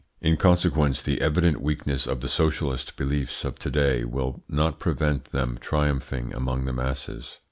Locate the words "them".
5.25-5.59